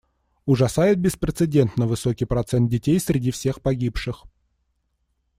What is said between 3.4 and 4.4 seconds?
погибших.